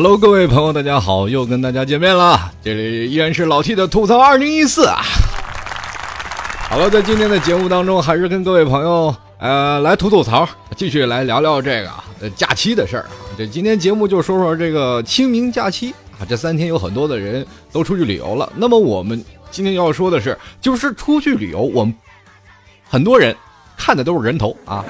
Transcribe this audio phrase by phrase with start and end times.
[0.00, 2.52] Hello，各位朋友，大家好，又跟大家见面了。
[2.62, 5.02] 这里依然是老 T 的吐槽二零一四啊。
[6.70, 11.90] 好了，在今天的节目当中，还是跟各位朋友呃来吐吐槽，继续来聊聊这个
[12.20, 13.10] 呃假期的事儿啊。
[13.36, 18.52] 这今天节目就说说这个清明假期啊，这三天有很多的人都出去旅游了。
[18.54, 21.92] 那么我们今天要说的是，就是出去旅游，我们
[22.88, 23.34] 很多人
[23.76, 24.84] 看的都是人头啊。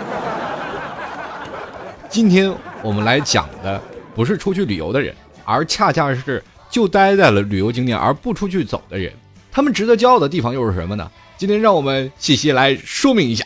[2.11, 3.81] 今天我们来讲的。
[4.19, 5.15] 不是出去旅游的人，
[5.45, 9.13] 而恰恰是就待在了旅游景点而不出去走的人。
[9.53, 11.09] 他们值得骄傲的地方又是什么呢？
[11.37, 13.45] 今天让我们细细来说明一下。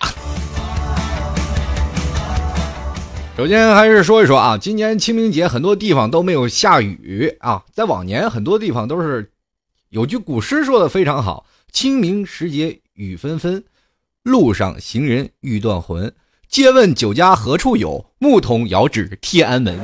[3.36, 7.62] 首先还是说一说啊，今年清明节很多地方都没有下雨啊。
[7.74, 9.30] 在往年很多地方都是，
[9.90, 13.62] 有句古诗说的非常好：“清明时节雨纷纷，
[14.22, 16.10] 路上行人欲断魂。
[16.48, 18.06] 借问酒家何处有？
[18.18, 19.78] 牧童遥指天安门。”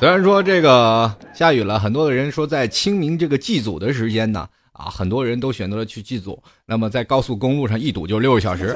[0.00, 6.42] 虽然说这个下雨了，很多的人说在清明这个祭祖的时间呢，啊，很多人都选择了去祭祖。
[6.64, 8.74] 那么在高速公路上一堵就六个小时，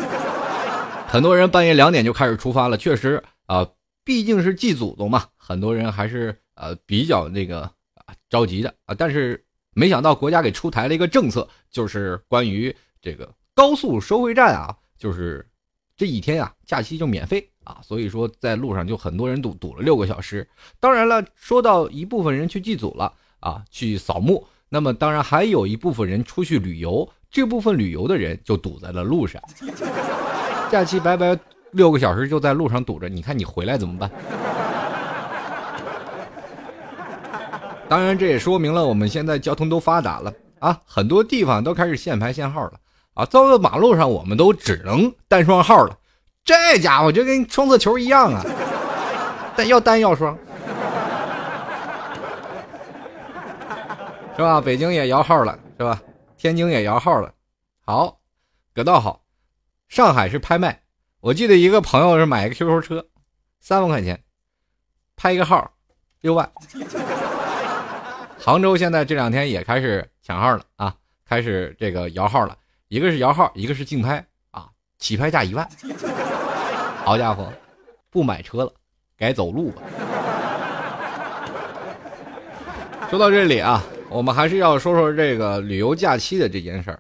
[1.09, 2.77] 很多人半夜两点就开始出发了。
[2.77, 3.67] 确实啊，
[4.05, 7.63] 毕竟是祭祖宗嘛，很多人还是呃比较那个
[7.95, 8.95] 啊着急的啊。
[8.95, 15.49] 但是没想到国家给出台了一个政策，就是关于这个高速收费站啊，就是
[15.97, 17.49] 这一天啊假期就免费。
[17.65, 20.47] 啊，所以说在路上就很多人堵堵了六个小时。
[20.79, 29.43] 当然了，说到一部分人去祭祖了啊，去扫墓，那么当然还有一部分人出去旅游，这部分旅游的人就堵在了路上。
[30.71, 31.39] 假期白白
[31.73, 34.11] 六个小时就在路上堵着，你看你回来怎么办？
[37.89, 42.73] 当然，这也说明了我们现在交通都发达了啊，很多地方都开始限牌限号了
[43.15, 45.97] 啊，到马路上我们都只能单双号了。
[46.45, 48.45] 这家伙就跟双色球一样啊，
[49.57, 50.37] 但要单要双，
[54.37, 54.61] 是吧？
[54.61, 55.99] 北京也摇号了，是吧？
[56.37, 57.33] 天津也摇号了，
[57.87, 58.19] 好，
[58.75, 59.23] 可倒好。
[59.89, 60.83] 上海是拍卖，
[61.21, 63.07] 我记得一个朋友是买一个 QQ 车，
[63.61, 64.23] 三万块钱，
[65.17, 65.73] 拍一个号，
[66.21, 66.51] 六万。
[68.39, 70.95] 杭州现在这两天也开始抢号了啊，
[71.27, 72.55] 开始这个摇号了，
[72.89, 74.69] 一个是摇号，一个是竞拍啊，
[74.99, 75.67] 起拍价一万。
[77.05, 77.53] 好家伙，
[78.09, 78.73] 不买车了，
[79.15, 79.83] 改走路吧。
[83.11, 86.99] 说到这里啊，我们还是要说说这个旅游假期的这件事儿。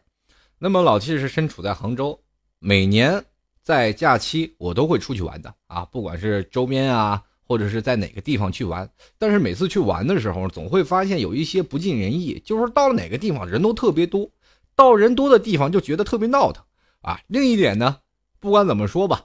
[0.58, 2.20] 那么老七是身处在杭州，
[2.58, 3.24] 每年
[3.62, 8.86] 在假期我都会出去玩的啊，不管是周边啊，或者是在哪个地方去玩。
[9.16, 14.28] 但是每次去玩的时候，总会发现有一些不尽人意，就是到了哪个地方人都特别多，
[14.76, 16.62] 到人多的地方就觉得特别闹腾
[17.00, 17.18] 啊。
[17.26, 17.96] 另一点呢，
[18.38, 19.24] 不管怎么说吧。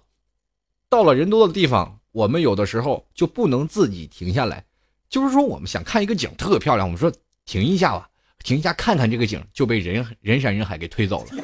[0.89, 4.65] 到了人多的地方，我们有的时候就不能自己停下来，
[5.07, 7.11] 就是说我们想看一个景特漂亮，我们说
[7.45, 8.09] 停一下吧，
[8.43, 11.43] 停一下看看这个景，就被人人山人海给推走了。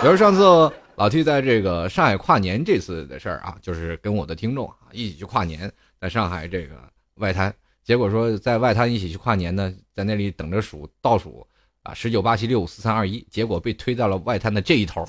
[0.00, 5.70] 比如上次老 T 在这个上海跨年这次的事儿啊，就是跟我的听众啊一起去跨年，
[6.00, 6.76] 在上海这个
[7.16, 7.52] 外滩，
[7.82, 11.44] 结果说在外滩一起去跨年呢，在那里等着数倒数
[11.82, 15.04] 啊十九八七六五四三二一，结果被推到了外滩的这一头，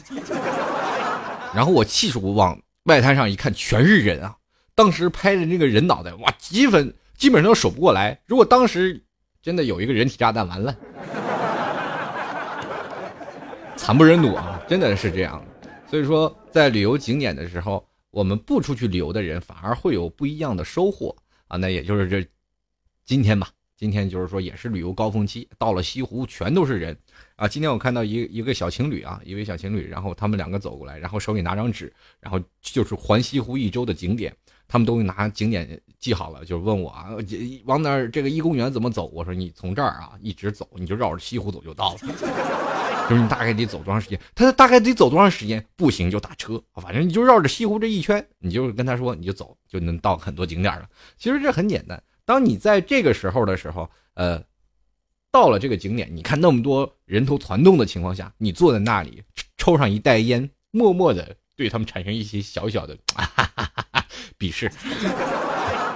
[1.53, 2.59] 然后我气数往。
[2.83, 4.35] 外滩上一看，全是人啊！
[4.75, 8.19] 当时拍的那个人脑袋，哇，基本基本上都数不过来。
[8.25, 9.01] 如果当时
[9.41, 10.75] 真的有一个人体炸弹，完了，
[13.77, 14.61] 惨不忍睹啊！
[14.67, 15.43] 真的是这样。
[15.89, 21.15] 所以说，在旅游景点的时候，我们不出去旅游的人，反而会有不一样的收获
[21.47, 21.55] 啊！
[21.55, 22.27] 那也就是这
[23.05, 23.47] 今天吧，
[23.83, 26.97] 今天就是说也是旅游高峰期，到了西湖全都是人。
[27.35, 31.91] 啊，今天我看到一一个小情侣啊，一位小情侣，然后他们两个走过来，然后手里拿张纸，
[32.21, 34.33] 然后就是环西湖一周的景点，
[34.69, 37.09] 他们都拿景点记好了，就是问我啊，
[37.65, 39.07] 往哪儿这个一公园怎么走？
[39.07, 41.99] 我说你从这儿啊一直走，你就绕着西湖走就到了，
[43.09, 44.17] 就是你大概得走多长时间？
[44.33, 45.61] 他大概得走多长时间？
[45.75, 50.87] 步行就打车，反正你就绕着西湖这一圈，你就跟他说你就走，就能到很多景点了。
[51.17, 54.43] 其实这很简单，当你在这个时候的时候，呃。
[55.31, 59.23] 到了这个景点，你看那么多人头攒动的情况下，你坐在那里
[59.57, 62.95] 抽上一袋烟，默默的对他们产生一些小小的
[64.37, 64.71] 鄙视，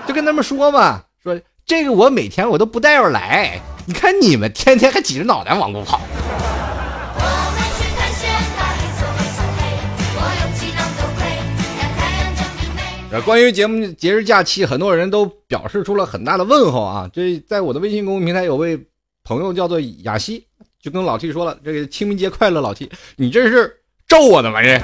[0.08, 6.02] 就跟他们说嘛，说这个我每天我都不带着来，你看你们天天还挤着脑袋往过跑。
[13.26, 17.10] 关于节目节日假期，很多人都表示出了很大的问候啊！
[17.12, 18.80] 这在我的微信公众平台有位。
[19.30, 20.42] 朋友叫做雅西，
[20.82, 23.70] 就跟老 T 说了：“这个清明节快乐，老 T，你这是
[24.08, 24.64] 咒我的吗？
[24.64, 24.80] 这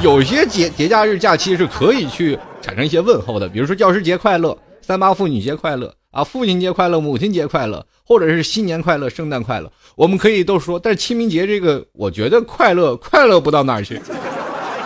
[0.00, 10.78] 有些节节假日假期是可以去产生一些问候的，比如说教师节快乐、三八妇女节快乐啊、父亲节快乐、母亲节快乐，或者是新年快乐、圣诞快乐，我们可以都说。
[10.78, 14.00] 但是清明节这个，我觉得快乐快乐不到哪儿去，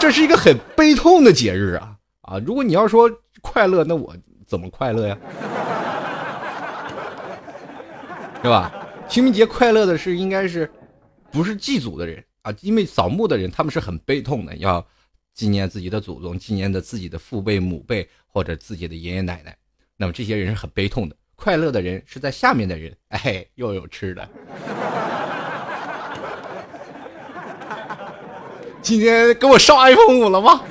[0.01, 1.93] 这是一个很悲痛的节日啊
[2.23, 2.39] 啊！
[2.45, 3.11] 如果你要说
[3.41, 4.15] 快乐，那我
[4.47, 5.19] 怎么快乐呀？
[8.43, 8.73] 是吧？
[9.09, 10.69] 清明节快乐的是应该是，
[11.31, 12.53] 不是祭祖的人啊？
[12.61, 14.85] 因为扫墓的人他们是很悲痛的，要
[15.35, 19.57] 纪念自己的祖宗，纪念的自己的父辈、母辈或者自己的爷爷奶奶。
[19.97, 21.17] 那么这些人是很悲痛的。
[21.37, 24.29] 快乐的人是在下面的人，哎，又有吃的。
[28.81, 30.63] 今天给我上 iPhone 五了吗？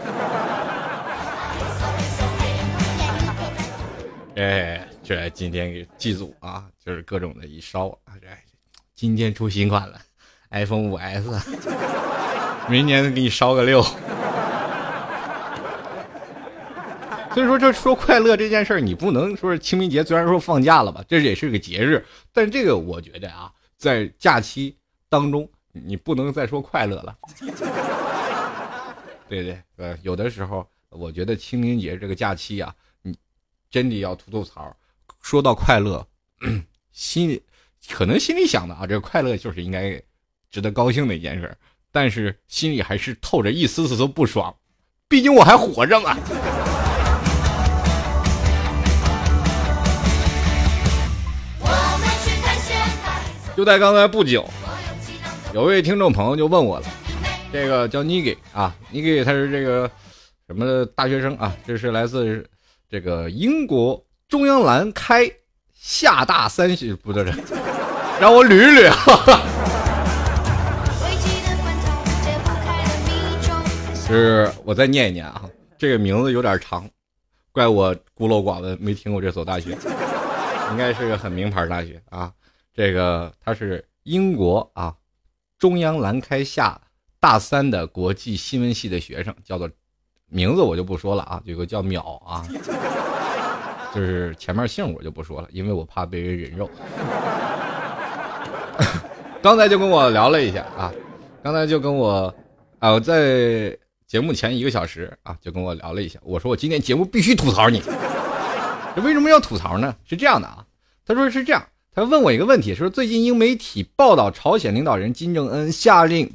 [4.41, 4.87] 哎。
[5.03, 8.13] 这今天给祭祖啊，就是各种的一烧啊！
[8.21, 8.27] 这
[8.95, 9.99] 今天出新款了
[10.51, 11.27] ，iPhone 五 S，
[12.69, 13.81] 明年给你烧个六。
[17.33, 24.77] 所以说，这说快乐这件事儿，你不能说是清明节，虽然说放假了吧，这也是个节日，但这个我觉得啊，在假期
[25.09, 27.17] 当中，你不能再说快乐了。
[29.27, 32.73] 对对，呃，有的时候我觉得清明节这个假期啊，
[33.71, 34.75] 真的要吐吐槽。
[35.21, 36.05] 说到快乐，
[36.91, 37.41] 心里
[37.89, 39.99] 可能心里想的啊，这个快乐就是应该
[40.51, 41.57] 值得高兴的一件事，
[41.91, 44.53] 但是心里还是透着一丝丝的不爽，
[45.07, 46.17] 毕竟我还活着嘛。
[53.55, 54.49] 就在刚才不久，
[55.53, 56.87] 有位听众朋友就问我了，
[57.51, 59.91] 这个叫 Niki 啊，Niki 他是这个
[60.47, 61.55] 什么大学生啊？
[61.67, 62.49] 这是来自
[62.91, 64.05] 这个英国。
[64.27, 65.29] 中央蓝开
[65.73, 67.23] 厦大三学不对，
[68.17, 68.95] 让我捋一捋啊。
[74.07, 76.89] 是，我再念一念啊，这个名字有点长，
[77.51, 79.71] 怪我孤陋寡闻，没听过这所大学，
[80.71, 82.31] 应该是个很名牌大学啊。
[82.73, 84.95] 这个他是英国啊，
[85.59, 86.79] 中央兰开夏
[87.19, 89.69] 大三的国际新闻系的学生，叫做
[90.31, 92.43] 名字我就不说了啊，有个叫淼啊。
[93.93, 96.69] 就是前面姓我就不说了，因为我怕被人人肉。
[99.43, 100.89] 刚才就跟我聊了一下啊，
[101.43, 102.33] 刚才就跟我
[102.79, 106.17] 啊，我在节目前一个小时啊，就跟我聊了一下。
[106.23, 107.81] 我说我今天节目必须吐槽你，
[108.95, 109.93] 这为什么要吐槽呢？
[110.05, 110.63] 是这样的啊，
[111.05, 111.61] 他说是这样，
[111.93, 116.31] 他问我一个问题，说最近英媒体报道朝鲜领导人金正恩下令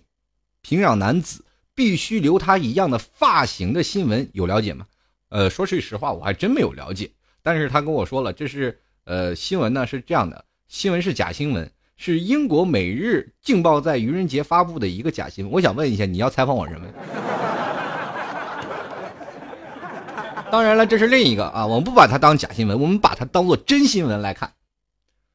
[0.60, 1.42] 平壤男子
[1.76, 4.86] 必须留他一样的发型的新闻，有了解吗？
[5.28, 7.12] 呃，说句实话，我还真没有了解。
[7.42, 15.52] 但是他跟我说了，这是呃新闻呢是这样的，新闻是假新闻，是英国《每日镜报》在愚人节发布的一个假新闻。
[15.52, 16.86] 我想问一下，你要采访我什么？
[20.50, 24.54] 当然了，这是另一个啊，我们不把它当假新闻，我们把它当做真新闻来看。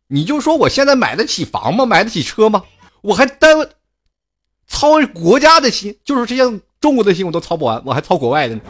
[0.08, 1.86] 你就说我现在买得起房吗？
[1.86, 2.64] 买得起车吗？
[3.02, 3.70] 我还担
[4.71, 8.61] 操国家的心，就是这些中国的心我都操不完，我还操国外的呢。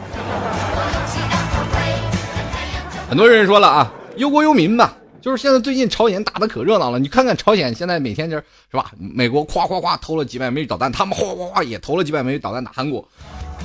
[3.08, 6.98] 很多人说了啊，忧国忧民吧，就是现在最近朝鲜打的可热闹了。
[6.98, 8.90] 你看看朝鲜现在每天就是吧？
[8.98, 13.08] 美国夸夸夸投了几百枚导弹，他们哗哗哗也投了几百枚导弹打韩国，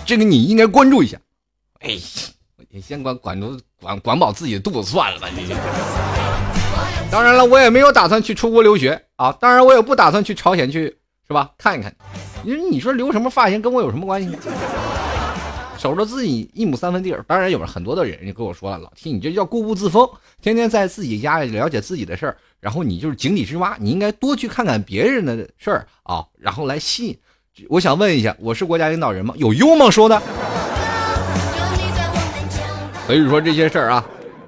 [0.06, 1.18] 这个你应该关注一下。
[1.80, 1.98] 哎，
[2.70, 5.28] 你先管管住管管饱自己的肚子算了吧。
[5.36, 5.54] 你。
[7.10, 9.32] 当然了，我也没有打算去出国留学啊。
[9.40, 11.52] 当然，我也不打算去朝鲜去是吧？
[11.58, 11.94] 看一看。
[12.44, 14.30] 你说你说留什么发型跟我有什么关系？
[15.78, 20.10] 守着自己一亩三分地儿，当然有很多的人就跟我说了：“老 T，你这叫固步自封，
[20.42, 27.18] 天天在自己家里了解自己的事儿，然后你就是井底之蛙，你应该多去看看别人的事儿啊，然后来吸引。”
[27.70, 29.36] 我想问一下，我是国家领导人吗？
[29.38, 29.92] 有用吗？
[29.92, 30.20] 说的。
[33.06, 34.04] 所以说这些事儿啊，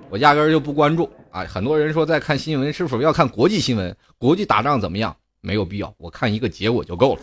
[0.09, 1.43] 我压根儿就不关注啊。
[1.45, 3.95] 很多人说在看新闻，是否要看国际新闻？
[4.17, 5.15] 国际打仗怎么样？
[5.41, 7.21] 没有必要，我看一个结果就够了。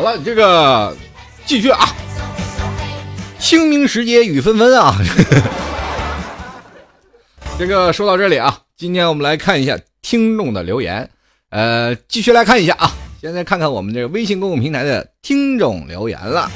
[0.00, 0.96] 好了，这个
[1.44, 1.86] 继续啊！
[3.38, 4.96] 清明时节雨纷纷啊！
[7.58, 11.10] 这个说到这里啊，今天我们来看一下听众的留言。
[11.50, 12.90] 呃，继续来看一下啊，
[13.20, 16.50] 现在看看我们这个微信公共平台的听众留言了。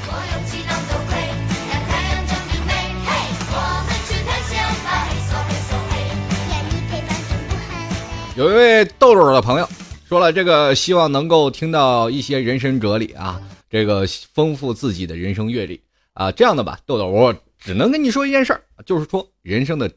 [8.35, 9.69] 有一位豆豆的朋友。
[10.07, 15.81] 说了这个，希望能够听到一些人生哲理啊，这个丰富自己的人生阅历
[16.13, 19.91] 啊，这样的吧，豆豆，我只能跟你说一件事儿，就是说人生的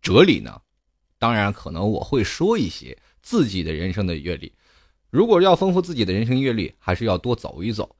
[0.00, 0.60] 哲理呢，
[1.18, 4.52] 当然可能我会说一些自己的人生的阅历，
[5.10, 7.96] 如果要丰富自己的人生阅历，还是要多走一走，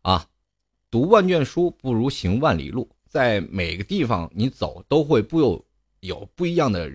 [0.00, 0.24] 啊，
[0.90, 2.88] 读万卷书不如行万里路。
[3.10, 5.62] 在每个地方你走，都会不有
[6.00, 6.90] 有不一样的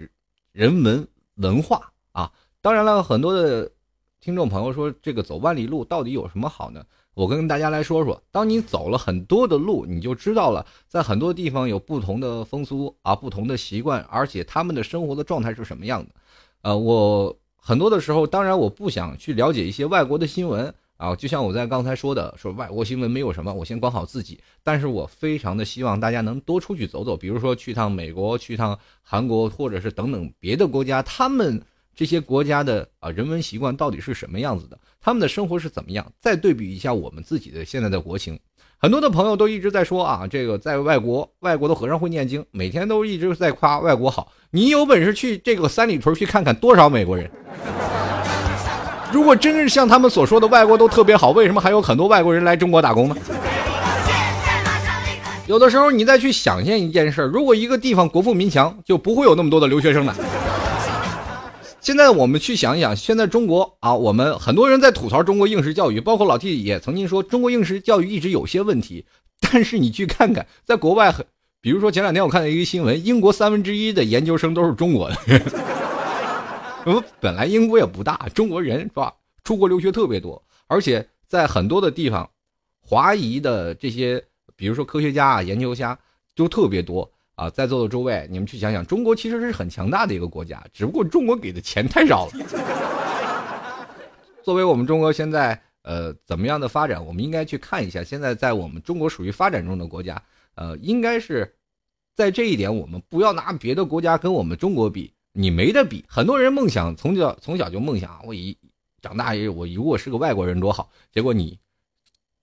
[0.51, 2.31] 人文文化啊。
[2.59, 3.71] 当然了，很多的
[4.24, 6.82] 听众朋友说，这个走万里路到底有什么好呢？
[7.13, 16.12] 我跟大家来说说，当你走了很多的路，你就知道了，在很多地方有不同的风俗啊，不同的习惯，而且他们的生活的状态是什么样的。
[16.62, 24.39] 呃，我很多的时候，当然我不想去了解一些外国的新闻啊，就像我在刚才说的，说外国新闻没有什么，我先管好自己。
[24.63, 31.62] 但是我非常的希望大家能多出去走走，比如说去趟美国，去趟韩国，或者是等等别的国家，他们。
[31.95, 34.77] 这些国家的啊人文习惯到底是什么样子的？
[35.01, 36.05] 他们的生活是怎么样？
[36.21, 38.39] 再对比一下我们自己的现在的国情，
[38.77, 44.31] 很多的朋友都一直在说啊，这个在外国，外国的和尚会念经，每天都一直在夸外国好。
[44.50, 47.29] 你有本事去这个三里屯去看看多少美国人？
[49.12, 53.15] 如果真是像他们所说的外国都特别好，为什么还有很多外国人来中国打工呢？
[55.45, 60.15] 有的时候你再去想象一件事如果一个地方国富民强，就不会有那么多的留学生了。
[61.84, 69.06] 现在我们去想一想，现在中国啊，我们很多人在吐槽中国应试教育，包括老 T 也曾经说中国应试教育一直有些问题。
[69.42, 71.25] 但是你去看看，在国外很，
[71.60, 75.18] 比如说前两天我看到一个新闻，英国三分之一的研究生都是中国的。
[76.86, 79.13] 我 本来英国也不大，中国人是吧？
[79.44, 82.30] 出国留学特别多，而且在很多的地方，
[82.80, 84.24] 华裔的这些，
[84.56, 86.00] 比如说科学家啊、研究家，
[86.34, 87.12] 都特别多。
[87.36, 92.34] 啊，在座的诸位，你们去想想，中国其实是很强大的一个国家，只不过中国给的钱太少了。
[94.44, 100.22] 作为我们中国现在呃怎么样的发展，我们应该去看一下，现在在我们中国属于发展中的国家，
[100.56, 101.52] 呃，应该是
[102.13, 106.06] 在这一点，我们不要拿别的国家跟我们中国比，你没得比。
[106.08, 108.56] 很多人梦想从小从小就梦想，我一
[109.02, 111.58] 长大我如果是个外国人多好，结果你。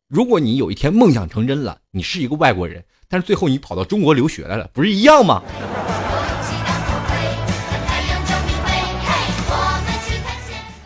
[0.09, 5.43] 如果你有一天梦想成真了，你是一个外国人，但是最后你跑到中国留学来了，不是一样吗？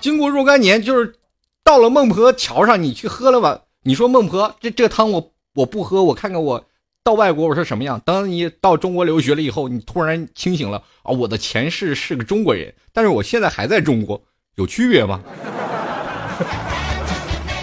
[0.01, 1.15] 经过若干年，就是
[1.63, 6.65] 到了孟婆桥上，你去喝了碗，你说孟婆这这汤我我不喝，我看看我
[7.03, 8.01] 到外国我是什么样。
[8.05, 14.23] 当你到中国留学了以后，你突然清醒了啊，我的前世是个中国人，但是我现在还在中国，
[14.57, 15.21] 有区别吗？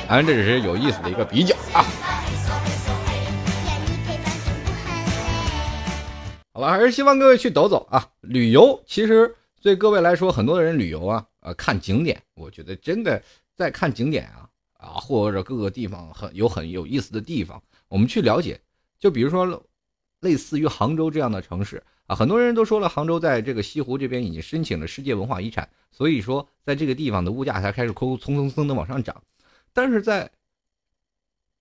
[0.07, 1.85] 反正，这只是有意思的一个比较啊。
[6.53, 8.11] 好了，还是希望各位去走走啊。
[8.19, 13.23] 旅游其实对各位来说，很多人旅游啊，呃，看景点，我觉得真的
[13.55, 18.59] 在看景点啊啊，或者各个地方很有很有意思的地方，我们去了解。
[18.99, 19.63] 就比如说，
[20.19, 29.23] 类似于杭州这样的城市啊，很多人都说了，杭州在这个西湖这边已经申请了世界文化遗产，所以说在这个地方的物价才开始蹭蹭蹭的往上涨。
[29.71, 30.29] 但是在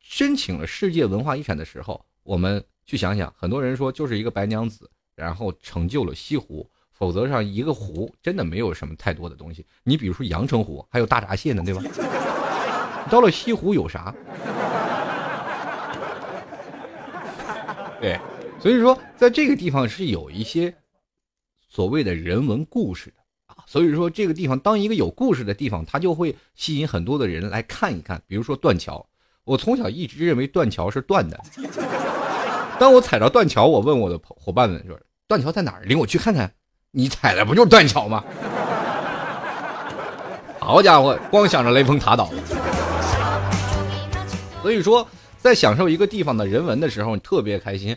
[0.00, 9.67] 申请了世界文化遗产的时候，我们去想想，很多人说就是一个白娘子，然后成就了西湖，否则上一个湖真的没有什么太多的东西。
[9.83, 11.83] 你比如说阳澄湖，还有大闸蟹呢，对吧？
[13.11, 14.15] 到了西湖有啥？
[18.00, 18.19] 对，
[18.61, 20.75] 所以说在这个地方是有一些
[21.69, 23.57] 所谓的人文故事的啊。
[23.67, 28.23] 所以说，这个地方当一个有故事的地方，它就会吸引很多的人来看一看。
[28.27, 29.07] 比如说断桥，
[29.45, 31.39] 我从小一直认为断桥是断的。
[32.81, 35.83] 当我踩着断桥，我问我的伙伴们说：“断桥在哪儿？
[35.83, 36.51] 领我去看看。”
[36.93, 38.25] 你踩的不就是断桥吗？
[40.59, 42.43] 好家伙，光想着雷峰塔倒了。
[44.63, 45.07] 所以说，
[45.37, 47.95] 在享受一个地方的人文的时候，你特别开心。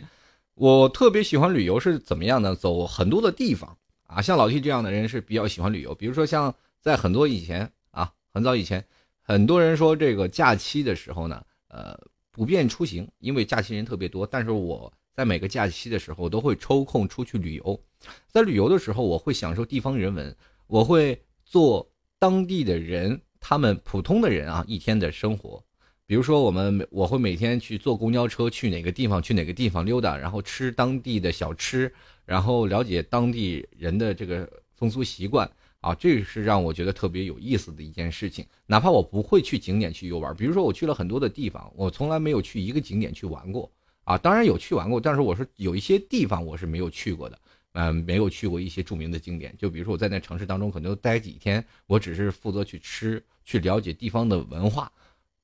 [0.54, 2.54] 我特别喜欢旅游是怎么样的？
[2.54, 3.74] 走很多的地方。
[4.06, 5.94] 啊，像老 T 这样的人是比较喜欢旅游。
[5.94, 8.84] 比如说，像在很多以前啊，很早以前，
[9.22, 11.98] 很多人说这个假期的时候呢，呃，
[12.34, 14.26] 不便出行，因为假期人特别多。
[14.26, 17.80] 但是我在每个假期的时候都会抽空出去旅游。
[18.28, 20.36] 在旅游的时候，我会享受地方人文，
[20.66, 21.88] 我会做
[22.18, 25.62] 当地的人，他们普通的人啊一天的生活。
[26.04, 31.90] 比如说，我们我会每天去坐公交车去哪个地方，去哪个地方溜达，然后吃当地的小吃。
[32.26, 35.48] 然后了解当地人的这个风俗习惯
[35.84, 38.46] 啊，这是让我觉得特别有意思的一件事情。
[38.64, 43.70] 哪怕我不会去景点去游玩，比如说我去了很多的地方，我从来没有去一个景点去玩过
[44.04, 44.16] 啊。
[44.16, 47.38] 当然有去玩过，但是我是有一些地方我是没有去过的，
[47.72, 49.54] 嗯，没有去过一些著名的景点。
[49.58, 54.90] 就比如说我在那城市当中可能待几天，我只是负责去吃，去了解地方的文化，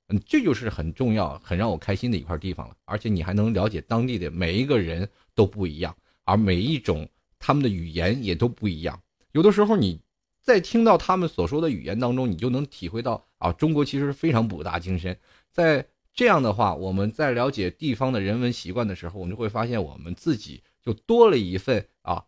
[0.09, 2.75] 嗯，这就是很重要、很让我开心的一块地方了。
[2.87, 5.95] 而且你还能了解当地的每一个人都不一样。
[6.25, 7.07] 而每一种
[7.39, 8.99] 他们的语言也都不一样，
[9.33, 10.01] 有的时候你
[10.43, 15.17] 在听到他们所说的语言当中，你就能体会到啊，中国其实非常博大精深。
[15.53, 22.25] 在这样的话，我们在了解地方的人文习惯的时候，我们就会发现我们自己就多了一份啊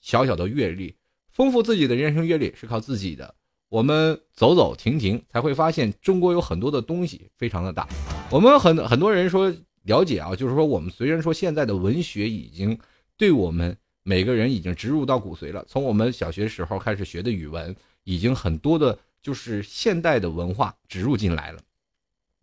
[0.00, 0.94] 小小的阅历，
[1.30, 3.34] 丰富自己的人生阅历是靠自己的。
[3.70, 7.88] 我们走走停停，才会发现中国有很多的东西非常的大。
[8.30, 9.52] 我们很很多人说
[9.82, 12.78] 了解啊，就是说我们虽然说现在的文学已经
[13.16, 21.58] 对我们每个人已经植入到骨髓了，从我们小学时候开始学的语文，已经很多的就是现代的文化植入进来了，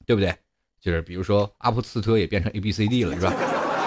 [0.06, 0.36] 对不对？
[0.82, 3.32] 就是比如说阿普次特也变成 A B C D 了，是吧？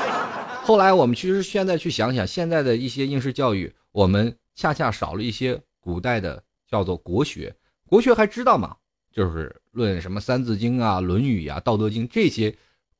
[0.64, 6.42] 后来我们其实现在去想想，现在的一些应试教育，我们恰恰少了一些古代的。
[6.66, 7.54] 叫做国学，
[7.86, 8.74] 国学还知道吗？
[9.12, 12.52] 就是论什么《三字经》啊、《论语》啊、《道德经》这些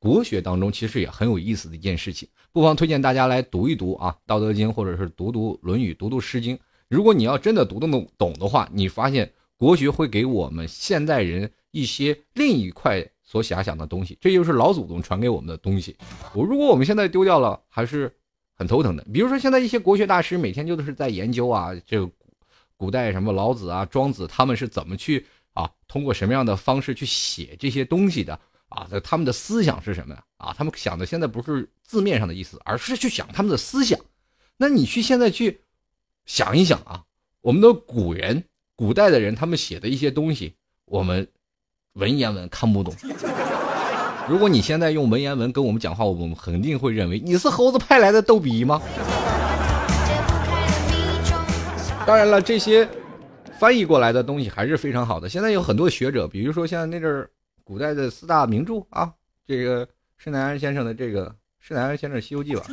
[0.05, 6.55] 国学当中，其实也很有意思的一件事情，不妨推荐大家来读一读啊，《道德经》或者是读读《论语》、读读《诗经》。
[6.87, 15.97] 如果你要真的读得懂懂的话，你发现国学会给我们现代人一些另一块所遐想的东西，这就是老祖宗传给我们的东西。
[16.35, 18.13] 我如果我们现在丢掉了，还是
[18.53, 19.03] 很头疼的。
[19.11, 22.07] 比如说现在一些国学大师每天就是在研究啊，这个。
[22.77, 25.71] 古代什么老子啊、庄子，他们是怎么去啊？
[25.87, 28.37] 通过什么样的方式去写这些东西的
[28.69, 28.87] 啊？
[29.03, 30.23] 他们的思想是什么呀？
[30.37, 33.99] 啊，他们想的现在不是字面上的意思，而是去想他们的思想。
[34.57, 35.61] 那你去现在去
[36.25, 37.03] 想一想啊，
[37.41, 38.43] 我们的古人、
[38.75, 40.55] 古代的人，他们写的一些东西，
[40.85, 41.27] 我们
[41.93, 42.93] 文言文看不懂。
[44.27, 48.81] 如果你现在用文言文跟我们讲话，我们肯定会认为你是猴子派来的逗比吗？
[52.07, 52.87] 当然了，这些
[53.59, 55.27] 翻译过来的东西还是非常好的。
[55.27, 57.29] 现在有很多学者，比如说像那阵儿
[57.65, 59.11] 古代的四大名著啊，
[59.43, 59.85] 这个
[60.17, 62.65] 施耐庵先生的这个施耐庵先生《西游记》吧，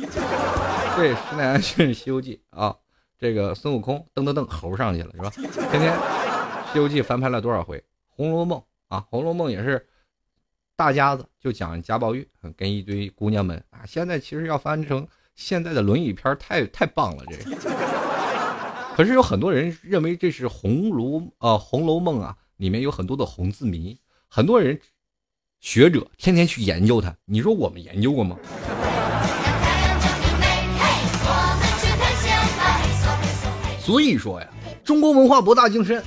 [0.95, 2.73] 对，施耐庵先生《西游记》啊，
[3.17, 5.31] 这个孙悟空噔噔噔猴上去了是吧？
[5.71, 5.91] 天天
[6.71, 9.83] 《西游记》翻拍了多少回，《红楼梦》啊，《红楼梦》也是
[10.75, 13.79] 大家子就讲贾宝玉跟一堆姑娘们啊。
[13.87, 17.57] 现在其实要翻成现在的轮椅片，太太棒了，这个。
[18.95, 23.97] 可是有很多人认为这是《红楼》呃，《红楼梦》啊，里面有很多的红字谜，
[24.35, 24.81] 很多人
[25.59, 27.15] 学者天天去研究它。
[27.23, 28.35] 你说我们研究过吗？
[33.79, 34.47] 所以说呀，
[34.83, 36.03] 中国文化博大精深，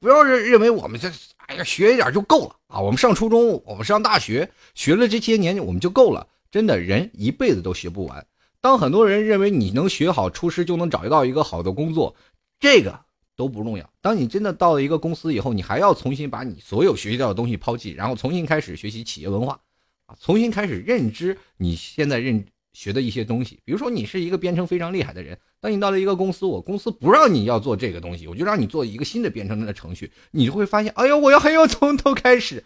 [0.00, 1.12] 不要认认为我们这
[1.48, 2.80] 哎呀学一点就够了啊。
[2.80, 6.26] 我们上初中，我们上大学，学了这些年我们就够了。
[6.50, 8.26] 真的人一辈子都学不完。
[8.62, 12.16] 当很多人认为你能学好厨师就能找到一个好的工作，
[12.58, 12.98] 这个
[13.36, 13.88] 都不重要。
[14.00, 19.60] 当你真的到了一个公司以后，你还要重新把你所有学习到的东西抛弃，然后重新开始学习企业文化，
[20.06, 23.60] 啊，重新开始认知你现在认学的一些东西。
[23.64, 32.64] 比如说，你是一个编程非常厉害的人，当你到了一个公司，我公司不让你要做这个东西，我就让你做一个新的编程的程序，你就会发现，哎呀，我要还要从头开始，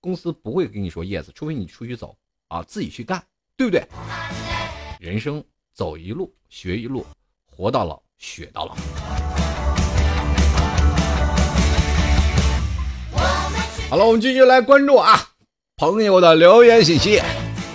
[0.00, 2.16] 公司不会跟你说 yes，除非你出去走
[2.48, 3.22] 啊，自己去干，
[3.56, 3.86] 对不对？
[4.98, 7.06] 人生走一路，学一路，
[7.46, 9.09] 活到老，学到老。
[13.90, 15.20] 好了，我们继续来关注啊，
[15.76, 17.20] 朋友的留言信息。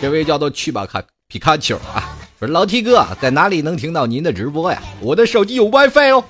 [0.01, 4.82] 这位叫做去吧卡皮卡丘啊，说老 T 哥在哪里能听到您的直播呀？
[5.01, 6.23] 我的手机有 WiFi 哦，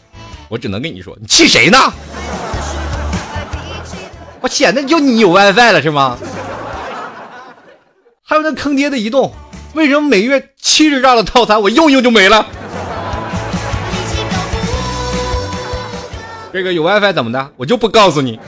[0.50, 1.78] 我只能跟你说，你气谁呢？
[4.42, 6.18] 我显得就你有 WiFi 了是吗？
[8.24, 9.32] 还有那坑爹的移动。
[9.76, 12.44] 为什么每月七十兆的套餐我用用就没了？
[16.52, 17.52] 这个有 WiFi 怎么的？
[17.56, 18.40] 我就不告诉你。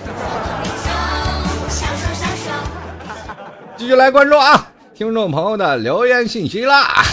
[3.87, 7.03] 续来关注啊，听众朋友的留言信息啦。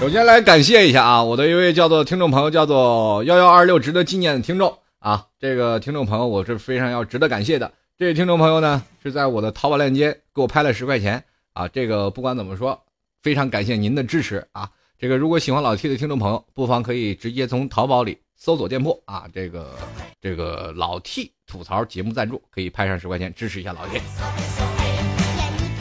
[0.00, 7.72] 首先来感谢一下啊，我的一位叫做听众朋友叫做幺幺二六值得纪念的听众啊，这个听众朋友我是非常要值得感谢的。
[7.96, 11.22] 这位听众朋友呢，是在我的淘宝链接给我拍了十块钱
[11.52, 11.68] 啊！
[11.68, 12.78] 这个不管怎么说，
[13.22, 14.68] 非常感谢您的支持啊！
[14.98, 19.76] 这个如果喜欢老 T 的听众朋友，不妨可以直接从淘宝里搜索店铺啊，这个
[20.20, 24.00] 这个老 T 吐槽节目赞助，可以拍上十块钱支持一下老 T。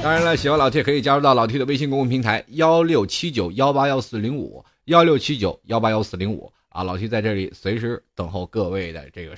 [0.02, 6.84] 当然了，喜欢老 T 可以加入到老 T 的微信公共平台幺六七九幺八幺四零五幺六七九幺八幺四零五啊！
[6.84, 9.36] 老 T 在这里随时等候各位的这个。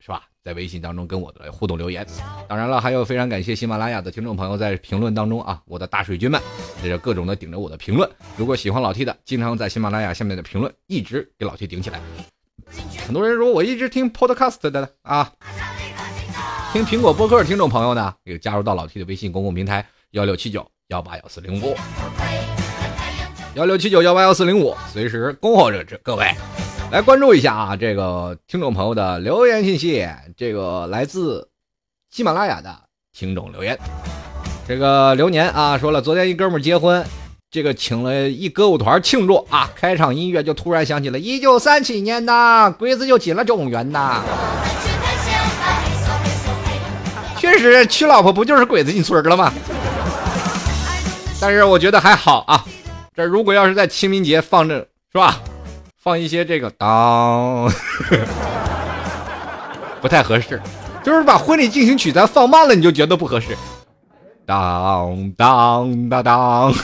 [0.00, 0.24] 是吧？
[0.42, 2.06] 在微信当中跟我的互动留言，
[2.46, 6.38] 当然了，还有非常感谢喜马拉雅的听众朋友在评论当中啊，我的大水军们，
[6.84, 8.08] 这是各种的顶着我的评论。
[8.36, 11.98] 如果喜欢老 T 的，经常在喜马拉雅下面的评论，一直给老 T 顶起来。
[13.06, 15.32] 很多人说我一直听 Podcast 的啊，
[16.74, 21.74] 听苹果播客的听众朋友呢，也加入到老 T 的微信公共平台幺六七九幺八幺四零五。
[23.54, 26.26] 幺六七九幺八幺四零五，随时恭候着各位
[26.92, 27.76] 来关注一下啊！
[27.76, 31.48] 这个听众朋友的留言信息，这个来自
[32.10, 33.78] 喜马拉雅的听众留言。
[34.66, 37.04] 这个流年啊，说了昨天一哥们结婚，
[37.50, 44.22] 这个请了一歌舞团庆祝啊，开场音乐就突然响起了一九三七年呐，鬼子就进了中原呐。
[47.36, 49.52] 确实，娶老婆不就是鬼子进村了吗？
[51.38, 52.64] 但是我觉得还好啊。
[53.14, 54.78] 这如果要是在清明节放这
[55.12, 55.40] 是吧？
[56.02, 57.70] 放一些这个当，
[60.00, 60.58] 不太合适。
[61.02, 63.54] 就是把婚礼进行曲咱放慢了，你就觉得不合适。
[64.46, 66.70] 当当当当，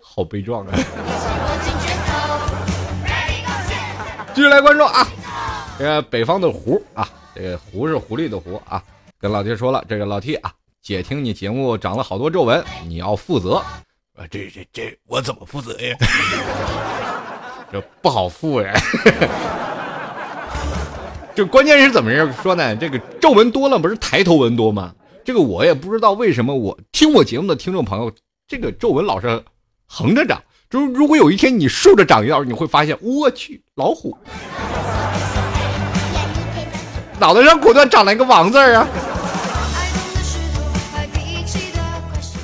[0.00, 0.72] 好悲壮啊！
[4.34, 5.06] 继续来关注啊，
[5.78, 7.08] 这个北方的狐啊。
[7.34, 8.80] 这个狐是狐狸的狐啊，
[9.20, 13.56] 跟老 T 说了，这个老 T 啊，姐听你节目长了好多皱纹，你要负责。
[14.16, 15.96] 啊，这这这，我怎么负责呀？
[17.72, 18.72] 这不好负呀。
[21.34, 22.10] 这关键是怎么
[22.42, 22.74] 说呢？
[22.76, 24.94] 这个皱纹多了，不是抬头纹多吗？
[25.26, 28.12] 这个我也不知道为什么，我听我节目的听众朋友，
[28.46, 29.42] 这个皱纹老是
[29.84, 30.40] 横着长。
[30.70, 34.16] 就是如果有一天你竖着长一道，你会发现，我去，老虎。
[37.18, 38.86] 脑袋上果断长了一个王字啊！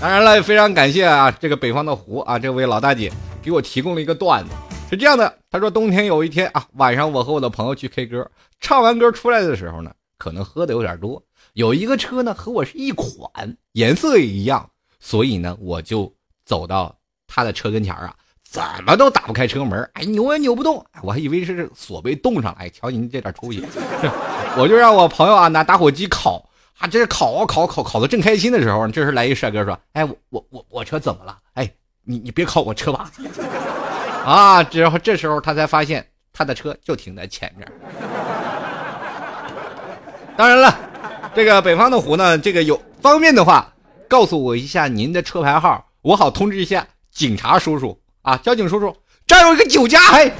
[0.01, 4.51] 当然了，非常感谢啊，这个北方的湖啊，这位老大姐给我提供了一个段子，
[4.91, 8.29] 是这样的：她说冬天有一天啊，晚上我和我的朋友去 K 歌，
[8.61, 11.23] 唱完歌出来的时候呢，可能喝的有点多，
[11.55, 16.13] 有一个车呢和我是一款，颜色也一样，所以呢，我就
[16.45, 18.15] 走到他的车跟前啊。
[18.43, 22.59] 怎么都打不开车门，哎，扭也扭不动，我还以为是锁被冻上了。
[22.59, 23.65] 哎，瞧您这点出息，
[24.59, 26.47] 我就让我朋友啊拿打火机烤，
[26.79, 31.39] 啊，这烤啊烤烤烤的正开心的时候，这时来一帅哥说，哎，我我我我车怎么了？
[31.55, 31.71] 哎，
[32.05, 33.11] 你你别烤我车吧。
[34.27, 37.67] 啊，之后这时候他才发现他的车就停在前面。
[40.37, 40.79] 当然了，
[41.35, 43.73] 这个北方的湖呢，这个有方便的话，
[44.07, 47.99] 告诉我一下您的车牌号，我好通知一下警察叔叔。
[48.21, 48.95] 啊，交警叔叔，
[49.27, 50.31] 这儿有一个酒驾，嘿！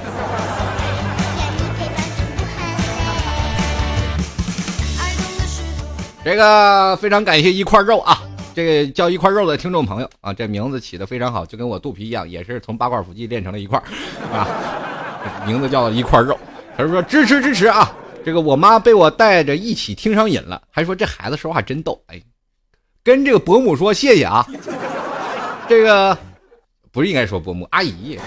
[6.23, 8.21] 这个非常感谢一块肉啊，
[8.53, 13.81] 这个叫一块肉的听众朋友啊，这名字起的非常好，就跟我肚皮一样，也是从八块腹肌练成了一块
[14.31, 14.47] 啊，
[15.45, 16.37] 名字叫一块肉。
[16.77, 17.91] 他说支持支持啊，
[18.25, 22.21] 这个我妈被我带着一起听上瘾了，还说这孩子说话真逗，哎，
[23.03, 24.47] 跟这个伯母说谢谢啊，
[25.67, 26.17] 这个。
[26.91, 28.19] 不是应该说伯母阿姨，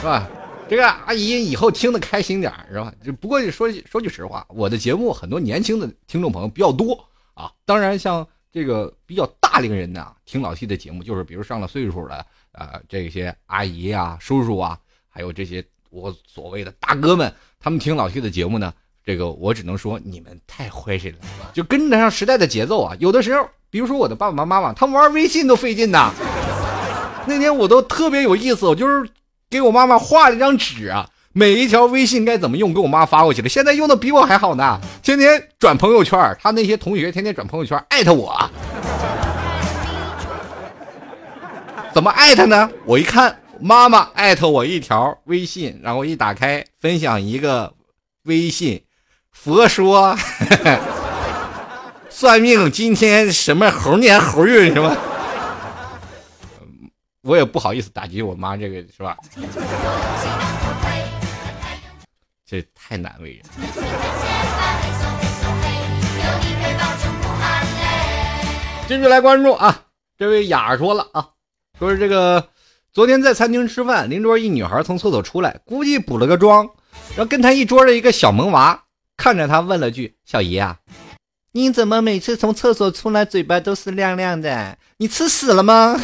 [0.00, 0.28] 是吧？
[0.68, 2.92] 这个阿姨以后听得开心点是吧？
[3.04, 6.98] 就不过说说句实话，我的节目很多年轻的听众朋友比较多
[7.34, 7.48] 啊。
[7.64, 14.76] 当然，像这个比较大龄人呢，听老 T 的节目，就是比如上了岁数的啊，这些阿姨啊、叔叔啊，
[15.08, 18.72] 还有这些我所谓的大哥们，他们听老 T 的节目呢，
[19.04, 22.96] 这个我只能说你们太坏神了，就跟得上时代的节奏啊。
[22.98, 23.48] 有的时候。
[23.72, 26.10] 比如说我的爸爸妈妈，他们玩微信都费劲呐。
[27.24, 29.08] 那天我都特别有意思，我就是
[29.48, 33.48] 给我妈妈画了一张纸啊，每一条微信该怎么用，给我妈发过去了。
[33.48, 38.36] 现在用的比我还好呢，天天转朋友圈，他那些同学天天转朋友圈艾特我。
[41.94, 42.68] 怎么艾特呢？
[42.84, 47.74] 我一看，妈妈艾特我一条微信，然后一打开分享一个
[48.24, 48.84] 微信，
[49.30, 50.16] 佛说。
[52.08, 54.96] 算命今天什么猴年猴运是吧？
[57.22, 59.16] 我也不好意思打击我妈这个是吧？
[62.44, 63.42] 这太难为人。
[68.88, 69.84] 继续来关注啊，
[70.18, 71.28] 这位雅说了啊，
[71.78, 72.48] 说是这个
[72.92, 76.68] 昨天在餐厅吃饭，邻桌一女孩从厕所出来，估计补了个妆，
[77.10, 78.82] 然后跟她一桌的一个小萌娃
[79.16, 80.76] 看着她问了句：“小姨啊。”
[81.54, 84.76] 你怎么每次从厕所出来嘴巴都是亮亮的？
[84.96, 86.00] 你吃屎了吗？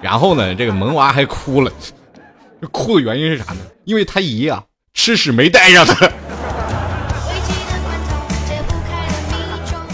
[0.00, 1.72] 然后呢，这个萌娃还哭了，
[2.70, 3.58] 哭的原因是啥呢？
[3.84, 4.62] 因为他姨啊
[4.94, 6.06] 吃屎没带上他。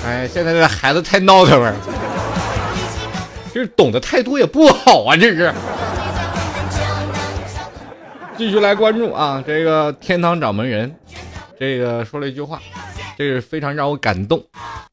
[0.05, 1.75] 哎，现在这孩子太闹腾了，
[3.57, 5.51] 这懂得太多也不好啊，这是。
[8.37, 10.95] 继续来关注啊，这个天堂掌门人，
[11.59, 12.61] 这个说了一句话。
[13.17, 14.45] 这是非常让我感动。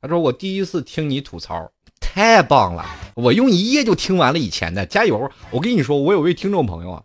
[0.01, 2.85] 他说：“我第一次听你吐槽，太棒了！
[3.15, 5.29] 我用一夜就听完了以前的，加油！
[5.51, 7.03] 我跟你说，我有位听众朋友啊，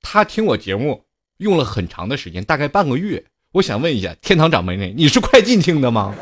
[0.00, 1.04] 他听我节目
[1.36, 3.22] 用了很长的时间，大概半个月。
[3.52, 6.14] 我想问一下，天堂掌门人，你是快进听的吗？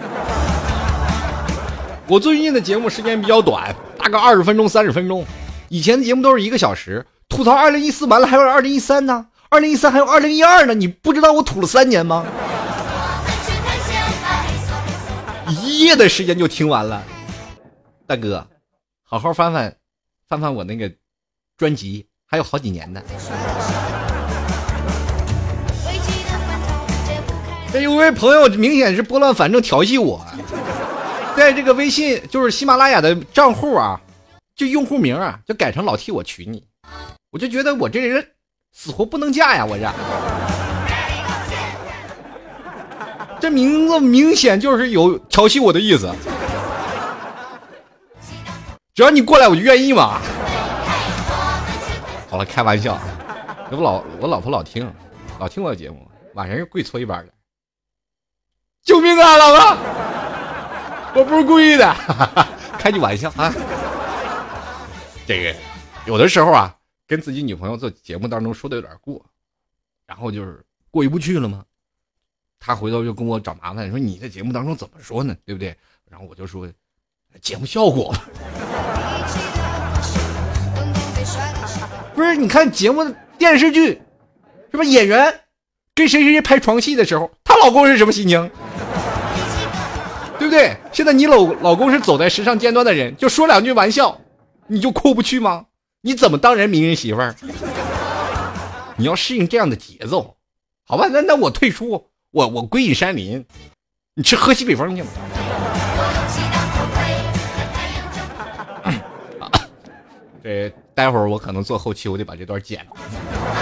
[2.08, 5.24] 我最近的节目时间比较短，大概二十分钟、三十分钟。
[5.68, 12.26] 以前的节目都是一个小时，吐槽二零一四完了还有二零一三呢，二零一三还有二零一二呢，你不知道我吐了三年吗？
[15.62, 17.02] 一夜的时间就听完了，
[18.06, 18.46] 大哥，
[19.04, 19.76] 好好翻翻，
[20.28, 20.90] 翻翻我那个
[21.56, 23.00] 专辑，还有好几年呢。
[27.72, 30.26] 这有位朋友明显是拨乱反正调戏我，
[31.36, 34.00] 在这个微信就是喜马拉雅的账户啊，
[34.54, 36.64] 就用户名啊，就改成老替我娶你，
[37.30, 38.24] 我就觉得我这人
[38.72, 39.90] 死活不能嫁呀，我这。
[43.40, 46.14] 这名字明显就是有调戏我的意思，
[48.94, 50.20] 只要你过来，我就愿意嘛。
[52.30, 52.96] 好了，开玩笑，
[53.68, 54.88] 这不老我老婆老听，
[55.40, 57.32] 老听我节目，晚上又跪搓衣板的。
[58.84, 59.76] 救命啊，老婆！
[61.14, 61.94] 我不是故意的，
[62.78, 63.54] 开句玩笑啊。
[65.26, 65.54] 这个
[66.06, 66.74] 有的时候啊，
[67.06, 69.24] 跟自己女朋友做节目当中说的有点过，
[70.06, 71.64] 然后就是过意不去了吗？
[72.58, 75.36] 他回头就跟我找麻烦，说你在节目当中怎么说呢？
[75.44, 75.76] 对不对？
[76.10, 76.66] 然后我就说，
[77.40, 78.14] 节目效果。
[82.14, 83.04] 不是，你看节目
[83.38, 84.00] 电视剧，
[84.70, 84.84] 是吧？
[84.84, 85.40] 演员
[85.94, 88.50] 跟谁谁谁拍床戏的时候，她老公是什么心情？
[90.52, 90.76] 对？
[90.92, 94.20] 现在你老老公是走在时尚尖端的人，就说两句玩笑，
[94.68, 95.66] 你就过不去吗？
[96.02, 97.34] 你怎么当人名人媳妇儿？
[98.96, 100.36] 你要适应这样的节奏，
[100.86, 101.08] 好吧？
[101.10, 102.06] 那那我退出。
[102.30, 103.44] 我我归隐山林，
[104.14, 105.08] 你吃喝西北风去吧。
[110.42, 113.61] 这待会儿我可能做后期，我得把这段剪了。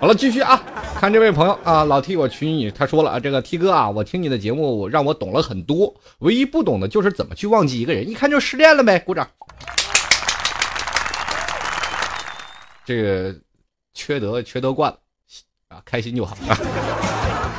[0.00, 0.62] 好了，继续啊，
[0.96, 9.26] 看这位朋友啊，老 T 我娶你，他说了啊，这个 T 哥啊，我听你的节目让我懂了很多，唯一不懂的就是怎么去忘记一个人，一看就失恋了呗，鼓掌。
[12.84, 13.34] 这个
[13.94, 14.98] 缺德缺德惯了
[15.68, 15.80] 啊。
[15.86, 16.36] 开心就好。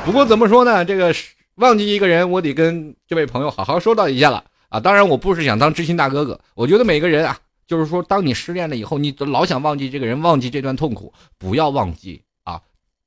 [0.04, 0.84] 不过怎么说呢？
[0.84, 1.12] 这个
[1.56, 4.78] 忘记一个人，我得跟这位朋友好好说道一下了啊！
[4.78, 6.38] 当然，我不是想当知心大哥哥。
[6.54, 12.22] 我觉得每个人啊，就是说，当你失恋了以后，你老想忘记这个人，忘记这段痛苦，不要忘记！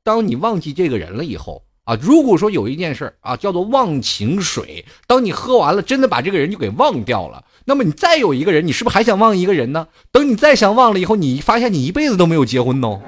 [0.03, 9.87] 当你忘记这个人了以后啊，如果说有一件事啊，叫做忘情水，当你喝完了，真的把这个人就给忘掉了，那么你再有一个人，你是不是还想忘一个人呢？
[10.11, 13.01] 等你再想忘了以后，你发现你一辈子都没有结婚哦。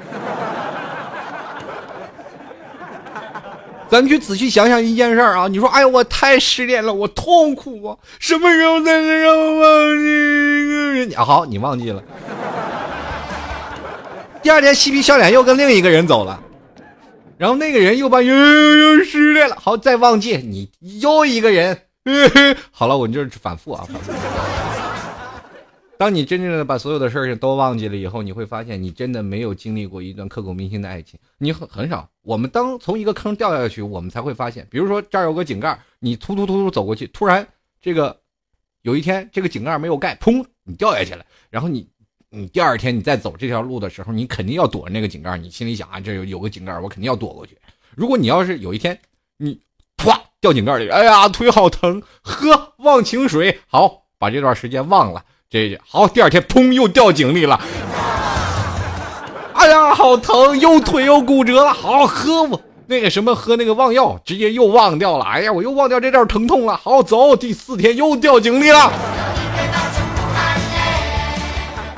[3.89, 5.49] 咱去仔细想想一件事儿啊！
[5.49, 7.97] 你说，哎呀，我太失恋了，我痛苦啊！
[8.19, 11.11] 什么时候才能让我忘记一个人？
[11.17, 12.01] 好，你忘记了。
[14.41, 16.41] 第二天嬉皮笑脸又跟另一个人走了，
[17.41, 19.55] 然后那个人又把又又又失恋了。
[19.59, 20.69] 好，再忘记你
[21.01, 21.75] 又一个人。
[22.69, 23.83] 好了，我就是反复啊。
[23.91, 24.11] 反复
[25.97, 31.19] 当你真正的把所有的事情都忘记了以后，你会发现你真的没有经历过一段刻骨铭心的爱情。
[31.39, 32.07] 你很很少。
[32.21, 37.47] 我们当从一个坑掉下去，我们才会发现，比如说这儿有个井盖，你突突突突走过去，突然
[37.81, 38.15] 这个
[38.83, 41.25] 有一天这个井盖没有盖，砰，你掉下去了。
[41.49, 41.89] 然后你
[42.33, 45.37] 你第二天你再走这条路的时候，你肯定要躲着那个井盖。
[45.37, 47.57] 你心里想啊，这有有个井盖，我肯定要躲过去。
[47.93, 48.97] 如果你要是有一天
[49.37, 49.59] 你
[49.97, 55.21] 唰掉井盖里，哎呀腿好疼，喝忘情水，好把这段时间忘了。
[55.49, 57.59] 这好，第二天砰又掉井里了，
[59.53, 61.73] 哎呀，好疼，又腿又骨折了。
[61.73, 65.25] 好喝我那个什么喝那个忘药，直接又忘掉了。
[65.25, 66.77] 哎呀，我又忘掉这段疼痛了。
[66.77, 68.89] 好走，第四天又掉井里了。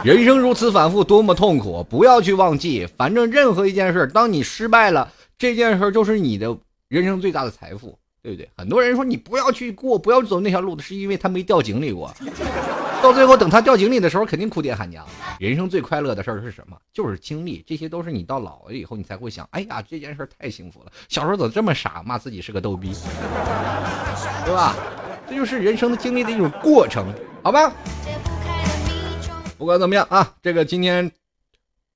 [0.06, 1.84] 人生如此反复，多么痛苦！
[1.90, 6.56] 不要去忘记，反正任何一件事，当你失败了，这件事儿就是你的
[6.90, 7.98] 人生最大的财富。
[8.22, 8.50] 对不对？
[8.56, 12.10] 很多人说你不要去过，不要走那条路，是因为他没掉井里过。
[13.04, 15.06] 到最后等他掉井里的时候，肯定哭爹喊娘。
[15.42, 16.78] 人生最快乐的事儿是什么？
[16.94, 20.92] 就是经历，这些都是你到老了以后你才会想，哎呀，这件事儿太幸福了。
[21.10, 22.94] 小时候怎么这么傻，骂自己是个逗逼，
[24.48, 24.74] 对吧？
[25.28, 27.14] 这就是人生的经历的一种过程，
[27.44, 27.74] 好吧？
[29.64, 31.10] 不管怎么样啊，这个今天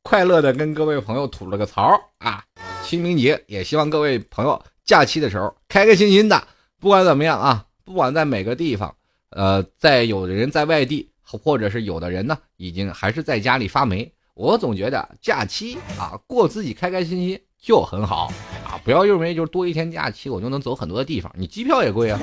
[0.02, 2.42] 快乐的跟各位朋友吐了个槽啊，
[2.82, 4.64] 清明节也希望各位朋友。
[4.86, 6.48] 假期的时候，开开心心的，
[6.80, 8.96] 不管怎么样啊，不管在每个地方，
[9.32, 14.10] 呃，在有的人在外地，或者是有的人呢，已经还是在家里发霉。
[14.34, 18.32] 我总觉得假期啊，过自己开开心心就很好
[18.66, 22.18] 啊，不要认为就是多一天假期，我就能走很多的地方，你机票也贵啊，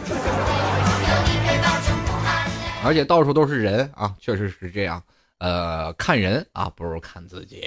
[2.83, 5.03] 而且到处都是人啊，确实是这样。
[5.39, 7.63] 呃，看人啊，不如看自己。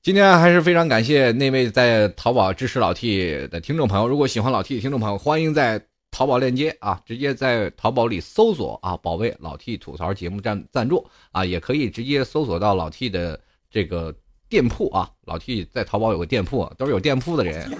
[0.00, 4.08] 今天还是非常感谢那位在淘宝支持老 T 的听众朋友。
[4.08, 13.38] 如果喜欢老 T 的听众朋友，欢迎在淘宝链接啊，直接在淘宝里搜索啊，保卫老 T 吐槽节目赞赞助啊，也可以直接搜索到老 T 的
[13.70, 14.14] 这个
[14.48, 17.70] 店铺啊，老 T 在淘宝有个店铺，都是有店铺的人。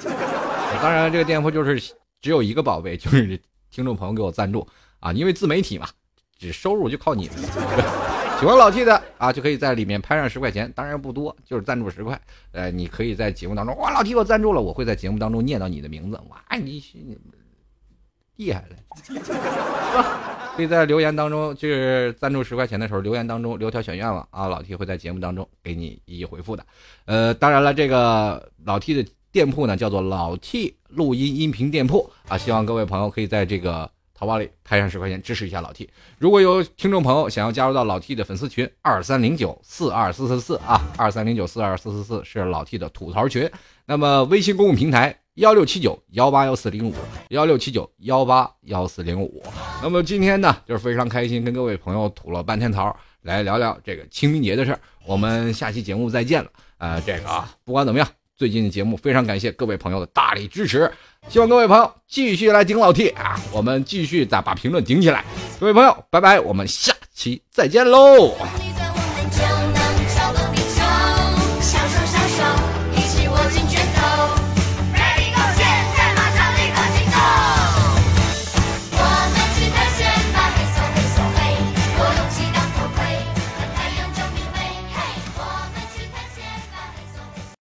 [0.83, 1.81] 当然，这个店铺就是
[2.21, 3.41] 只有一个宝贝，就是
[3.71, 4.69] 听众朋友给我赞助
[5.01, 5.89] 啊，因为自媒体嘛，
[6.39, 8.08] 只收入就靠你们。
[8.39, 12.21] 喜欢老 T 的啊，就可以在里面拍上十块钱，当然不多，就是赞助十块。
[12.53, 17.19] 呃，你可以在节目当中，哇，老 T 我赞助了，我会在节目当中念到你的名字，哇，你你
[18.37, 18.77] 厉害了，
[20.57, 26.65] 可以在留言当中，就是赞助十块钱的时候，留言当中留条小愿望啊，老 T 会在节目当中给你一一回复的。
[27.07, 33.91] 呃，当然了，这个老 T 的店铺呢，叫做老 T 录音音频店铺啊，希望各位朋友可以在这个。
[34.19, 35.89] 淘宝里拍上十块钱支持一下老 T。
[36.19, 43.49] 如果有听众朋友想要加入到老 T 的粉丝群，二三零九四二四四四啊，二三零九四二四四四是老 T 的吐槽群。
[43.87, 46.93] 那么微信公共平台幺六七九幺八幺四零五
[47.29, 49.41] 幺六七九幺八幺四零五。
[49.81, 54.81] 那么今天呢，就是非常开心，跟各位朋友吐了半天槽，来聊聊这个清明节的事儿。
[55.07, 56.51] 我们下期节目再见了。
[56.79, 58.09] 呃，这个啊，不管怎么样。
[58.39, 60.89] 最近的节目非常感谢各位朋友的大力支持，
[61.29, 63.35] 希望各位朋友继续来顶老 T 啊！
[63.51, 65.25] 我们继续再把评论顶起来，
[65.59, 68.37] 各位朋友，拜拜，我们下期再见喽。